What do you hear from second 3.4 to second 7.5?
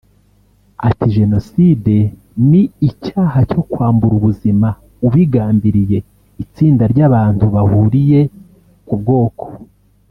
cyo kwambura ubuzima ubigambiriye itsinda ry’abantu